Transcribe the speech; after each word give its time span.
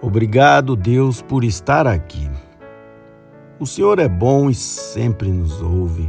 Obrigado, 0.00 0.76
Deus, 0.76 1.20
por 1.20 1.42
estar 1.42 1.84
aqui. 1.84 2.30
O 3.58 3.66
Senhor 3.66 3.98
é 3.98 4.08
bom 4.08 4.48
e 4.48 4.54
sempre 4.54 5.28
nos 5.28 5.60
ouve. 5.60 6.08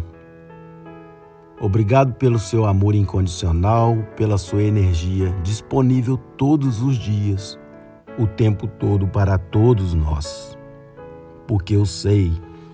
Obrigado 1.60 2.13
pelo 2.13 2.38
seu 2.38 2.65
amor 2.67 2.94
incondicional, 2.94 3.97
pela 4.15 4.38
sua 4.38 4.62
energia 4.62 5.33
disponível 5.41 6.17
todos 6.38 6.83
os 6.83 6.97
dias, 6.97 7.60
o 8.20 8.28
tempo 8.28 8.68
todo 8.68 9.07
para 9.07 9.39
todos 9.39 9.96
nós. 9.96 10.56
Porque 11.48 11.76
eu 11.76 11.86
sei 11.86 12.32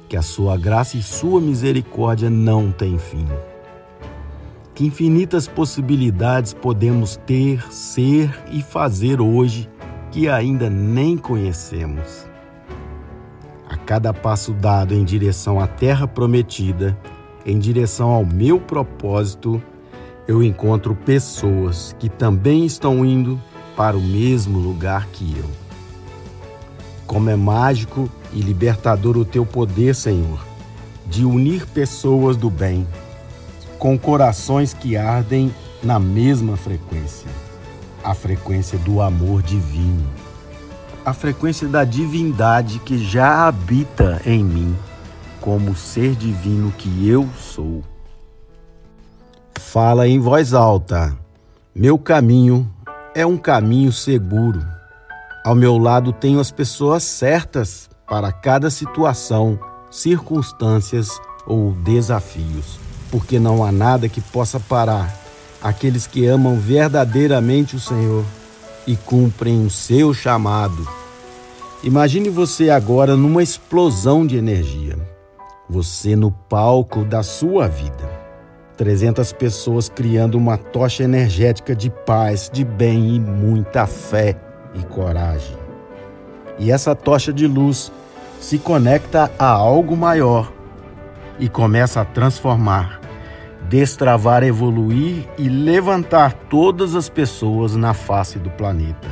que 0.10 0.18
a 0.18 0.22
sua 0.22 0.58
graça 0.58 0.98
e 0.98 1.02
sua 1.02 1.40
misericórdia 1.40 2.30
não 2.30 2.74
têm 2.74 3.00
fim. 3.00 3.26
Que 4.74 4.86
infinitas 4.86 5.48
possibilidades 5.48 6.54
podemos 6.54 7.16
ter, 7.26 7.62
ser 7.72 8.30
e 8.52 8.62
fazer 8.62 9.22
hoje 9.22 9.70
que 10.16 10.30
ainda 10.30 10.70
nem 10.70 11.18
conhecemos. 11.18 12.26
A 13.70 13.76
cada 13.76 14.14
passo 14.14 14.54
dado 14.54 14.94
em 14.94 15.04
direção 15.04 15.60
à 15.60 15.68
terra 15.68 16.08
prometida, 16.08 16.98
em 17.46 17.60
direção 17.60 18.12
ao 18.12 18.26
meu 18.26 18.58
propósito, 18.58 19.62
eu 20.26 20.42
encontro 20.42 20.96
pessoas 20.96 21.94
que 22.00 22.08
também 22.08 22.66
estão 22.66 23.04
indo 23.04 23.38
para 23.76 23.98
o 23.98 24.02
mesmo 24.02 24.58
lugar 24.58 25.06
que 25.08 25.38
eu. 25.38 25.50
Como 27.06 27.30
é 27.30 27.36
mágico 27.36 28.10
e 28.32 28.40
libertador 28.40 29.18
o 29.18 29.26
teu 29.26 29.46
poder, 29.46 29.94
Senhor, 29.94 30.40
de 31.08 31.26
unir 31.26 31.68
pessoas 31.68 32.38
do 32.38 32.50
bem, 32.50 32.88
com 33.78 34.00
corações 34.00 34.74
que 34.74 34.96
ardem 34.96 35.54
na 35.84 36.00
mesma 36.00 36.56
frequência 36.56 37.30
a 38.06 38.14
frequência 38.14 38.78
do 38.78 39.02
amor 39.02 39.42
divino, 39.42 40.08
a 41.04 41.12
frequência 41.12 41.68
da 41.68 41.84
divindade 41.84 42.78
que 42.78 43.00
já 43.00 43.48
habita 43.48 44.22
em 44.28 44.44
mim, 44.44 44.78
como 45.42 45.76
ser 45.76 46.16
divino 46.16 46.72
que 46.78 47.10
eu 47.10 47.28
sou. 47.36 47.84
Fala 49.60 50.08
em 50.08 50.20
voz 50.20 50.54
alta: 50.54 51.18
Meu 51.74 51.98
caminho 51.98 52.72
é 53.16 53.26
um 53.26 53.38
caminho 53.38 53.92
seguro. 53.92 54.64
Ao 55.44 55.56
meu 55.56 55.78
lado 55.78 56.14
tenho 56.14 56.40
as 56.40 56.52
pessoas 56.52 57.04
certas 57.04 57.90
para 58.08 58.32
cada 58.32 58.70
situação, 58.70 59.60
circunstâncias 59.90 61.10
ou 61.48 61.72
desafios, 61.72 62.80
porque 63.10 63.40
não 63.40 63.64
há 63.64 63.72
nada 63.72 64.08
que 64.08 64.22
possa 64.22 64.60
parar 64.60 65.25
aqueles 65.62 66.08
que 66.08 66.26
amam 66.26 66.58
verdadeiramente 66.58 67.76
o 67.76 67.80
Senhor 67.80 68.24
e 68.86 68.96
cumprem 68.96 69.66
o 69.66 69.70
seu 69.70 70.14
chamado. 70.14 70.88
Imagine 71.84 72.30
você 72.30 72.70
agora 72.70 73.16
numa 73.16 73.44
explosão 73.44 74.26
de 74.26 74.38
energia. 74.38 74.98
Você 75.70 76.16
no 76.16 76.32
palco 76.32 77.04
da 77.04 77.24
sua 77.24 77.68
vida. 77.68 78.10
300 78.78 79.32
pessoas 79.34 79.88
criando 79.88 80.36
uma 80.36 80.58
tocha 80.58 81.04
energética 81.04 81.76
de 81.76 81.90
paz, 81.90 82.50
de 82.52 82.64
bem 82.64 83.16
e 83.16 83.20
muita 83.20 83.88
fé 83.88 84.36
e 84.74 84.84
coragem. 84.84 85.58
E 86.60 86.72
essa 86.72 86.96
tocha 86.96 87.32
de 87.32 87.48
luz 87.48 87.92
se 88.40 88.58
conecta 88.58 89.32
a 89.40 89.48
algo 89.48 89.96
maior 89.96 90.52
e 91.40 91.50
começa 91.50 92.02
a 92.02 92.06
transformar 92.06 93.05
destravar, 93.70 94.44
evoluir 94.44 95.28
e 95.38 95.50
levantar 95.50 96.34
todas 96.50 96.96
as 96.96 97.10
pessoas 97.10 97.76
na 97.76 97.94
face 97.94 98.38
do 98.40 98.50
planeta. 98.50 99.08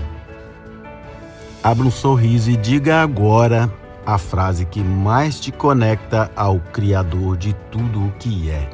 Abra 1.63 1.85
um 1.85 1.91
sorriso 1.91 2.51
e 2.51 2.57
diga 2.57 3.01
agora 3.01 3.71
a 4.05 4.17
frase 4.17 4.65
que 4.65 4.81
mais 4.81 5.39
te 5.39 5.51
conecta 5.51 6.29
ao 6.35 6.59
Criador 6.59 7.37
de 7.37 7.53
tudo 7.71 8.05
o 8.05 8.11
que 8.19 8.49
é. 8.49 8.69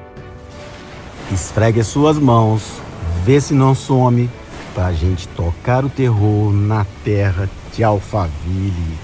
Esfregue 1.32 1.82
as 1.82 1.88
suas 1.88 2.18
mãos, 2.18 2.82
vê 3.24 3.40
se 3.40 3.54
não 3.54 3.76
some, 3.76 4.30
para 4.74 4.88
a 4.88 4.94
gente 4.94 5.28
tocar 5.30 5.86
o 5.86 5.90
terror 5.90 6.52
na 6.52 6.86
terra 7.04 7.50
de 7.76 7.84
Alphaville. 7.84 8.98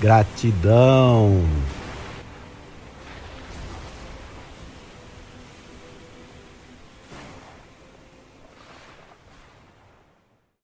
Gratidão! 0.00 1.42